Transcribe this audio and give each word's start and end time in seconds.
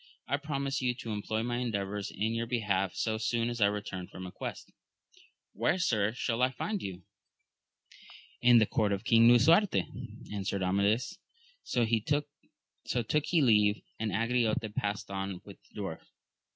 I 0.27 0.37
promise 0.37 0.81
you 0.81 0.95
to 0.95 1.11
employ 1.11 1.43
my 1.43 1.57
endeavours 1.57 2.09
in 2.09 2.33
your 2.33 2.47
be 2.47 2.61
half, 2.61 2.95
so. 2.95 3.19
soon 3.19 3.51
as 3.51 3.61
I 3.61 3.67
return 3.67 4.07
from 4.07 4.25
a 4.25 4.31
quest.— 4.31 4.71
^Where, 5.55 5.79
sir, 5.79 6.11
shall 6.15 6.41
I 6.41 6.49
find 6.49 6.81
you?— 6.81 7.03
In 8.41 8.57
the 8.57 8.65
court 8.65 8.93
of 8.93 9.03
King 9.03 9.27
Lisuarte, 9.29 9.85
answered 10.33 10.63
Amadis. 10.63 11.19
So 11.61 11.85
took 11.85 13.25
he 13.27 13.41
leave 13.43 13.83
of 13.99 14.09
Angriote 14.09 14.63
and 14.63 14.75
passed 14.75 15.11
on 15.11 15.39
with 15.45 15.59
the 15.69 15.79
dwarf. 15.79 15.99